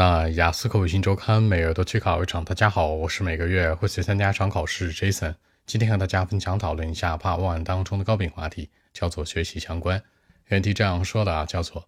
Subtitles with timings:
[0.00, 2.42] 那雅思口语新周刊每月都去考一场。
[2.42, 5.34] 大家好，我是每个月会去参加一场考试 Jason。
[5.66, 10.02] 今天和大家分享讨论一下 Part One 当中的高频话题，叫做学习相关。
[10.46, 11.86] 原题这样说的啊，叫做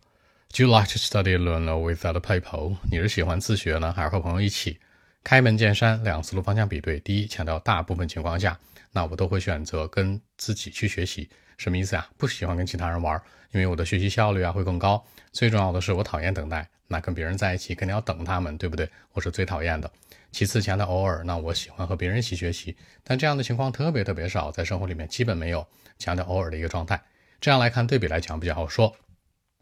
[0.54, 2.76] Do you like to study alone or with other people？
[2.90, 4.78] 你是喜欢自学呢，还是和朋友一起？
[5.24, 6.98] 开门见山，两思路方向比对。
[7.00, 8.58] 第一，强调大部分情况下，
[8.90, 11.30] 那我都会选择跟自己去学习。
[11.58, 12.08] 什么意思啊？
[12.16, 13.20] 不喜欢跟其他人玩，
[13.52, 15.04] 因为我的学习效率啊会更高。
[15.32, 16.68] 最重要的是，我讨厌等待。
[16.88, 18.88] 那跟别人在一起肯定要等他们，对不对？
[19.12, 19.90] 我是最讨厌的。
[20.30, 25.66] 其次，强调偶尔，那我喜欢和别人一起学习，但这样的情况特别特别少，在生活里面基本没有。
[25.98, 27.00] 强调偶尔的一个状态。
[27.40, 28.96] 这样来看，对比来讲比较好说。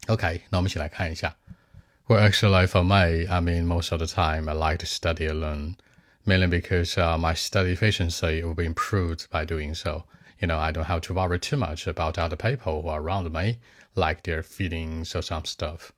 [0.07, 1.35] OK，那我们一起来看一下。
[2.11, 5.77] Well, actually, for me, I mean, most of the time, I like to study alone,
[6.25, 10.03] mainly because uh, my study efficiency will be improved by doing so.
[10.37, 13.31] You know, I don't have to worry too much about other people who are around
[13.31, 13.59] me,
[13.95, 15.93] like their feelings or some stuff.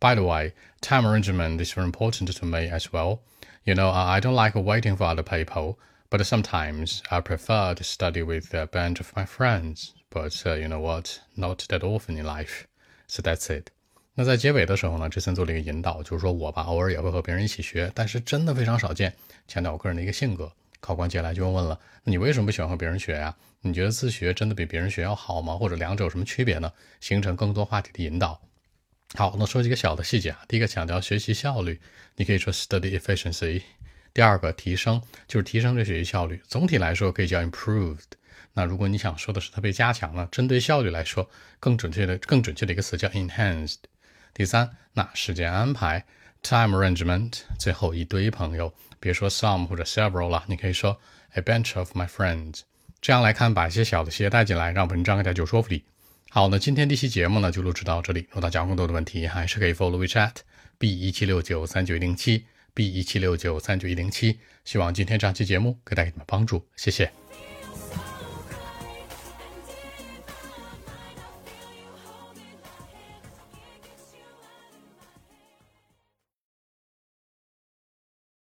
[0.00, 3.20] By the way, time arrangement is very important to me as well.
[3.66, 8.22] You know, I don't like waiting for other people, but sometimes I prefer to study
[8.22, 9.92] with a bunch of my friends.
[10.08, 11.20] But uh, you know what?
[11.36, 12.66] Not that often in life.
[13.06, 13.70] So that's it.
[14.14, 19.14] 那在结尾的时候呢，这森做了一个引导，就是说我吧，偶尔也会和别人一起学，但是真的非常少见，
[19.48, 20.52] 强调我个人的一个性格。
[20.80, 23.34] 考官接下来就问了，你为什么不喜欢和别人学呀？
[23.60, 25.54] 你觉得自学真的比别人学要好吗？
[25.54, 26.72] 或者两者有什么区别呢？
[27.00, 28.40] 形成更多话题的引导。
[29.14, 30.40] 好，那说几个小的细节啊。
[30.48, 31.80] 第一个强调学习效率，
[32.16, 33.62] 你可以说 study efficiency。
[34.12, 38.00] 第二个提升就是提升这学习效率，总体来说可以叫 improved。
[38.54, 43.76] 那如果你想说的是特别加强呢，针对效率来说，更准确的、更准确的一个词叫 enhanced。
[44.32, 46.04] 第三，那时间安排
[46.42, 47.40] time arrangement。
[47.58, 50.98] 最后一堆朋友，别说 some 或者 several 了，你可以说
[51.34, 52.60] a bunch of my friends。
[53.00, 55.84] 这样来看，把一些小的细节带进来，让文章更加有说服力。
[56.28, 58.20] 好，那今天这期节目呢就录制到这里。
[58.28, 60.34] 如果大家有更多的问题，还是可以 follow WeChat
[60.78, 64.38] b 一七六九三九一零七 b 一七六九三九一零七。
[64.64, 67.10] 希望今天这期节目可以带给你们帮助，谢谢。